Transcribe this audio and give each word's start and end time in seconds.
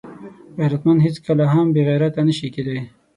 غیرتمند 0.57 0.99
هیڅکله 1.05 1.45
هم 1.53 1.65
بېغیرته 1.75 2.21
نه 2.27 2.33
شي 2.37 2.47
کېدای 2.55 2.81